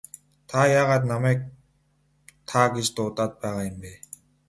Та 0.51 0.61
яагаад 0.77 1.03
намайг 1.11 1.39
та 2.49 2.61
гэж 2.73 2.85
дуудаад 2.95 3.31
байгаа 3.41 3.63
юм 3.71 3.77
бэ? 3.83 3.93